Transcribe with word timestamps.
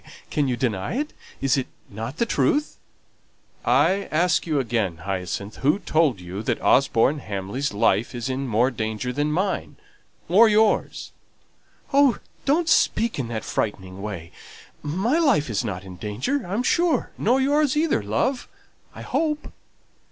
can 0.31 0.47
you 0.47 0.57
deny 0.57 0.95
it? 0.95 1.13
Is 1.41 1.57
it 1.57 1.67
not 1.87 2.17
the 2.17 2.25
truth?" 2.25 2.79
"I 3.63 4.05
ask 4.11 4.47
you 4.47 4.57
again, 4.59 5.01
Hyacinth, 5.05 5.57
who 5.57 5.77
told 5.77 6.19
you 6.19 6.41
that 6.41 6.59
Osborne 6.59 7.19
Hamley's 7.19 7.71
life 7.71 8.15
is 8.15 8.27
in 8.27 8.47
more 8.47 8.71
danger 8.71 9.13
than 9.13 9.31
mine 9.31 9.75
or 10.27 10.49
yours?" 10.49 11.11
"Oh, 11.93 12.17
don't 12.45 12.67
speak 12.67 13.19
in 13.19 13.27
that 13.27 13.45
frightening 13.45 14.01
way. 14.01 14.31
My 14.81 15.19
life 15.19 15.51
is 15.51 15.63
not 15.63 15.83
in 15.83 15.97
danger, 15.97 16.47
I'm 16.47 16.63
sure; 16.63 17.11
nor 17.15 17.39
yours 17.39 17.77
either, 17.77 18.01
love, 18.01 18.47
I 18.95 19.03
hope." 19.03 19.53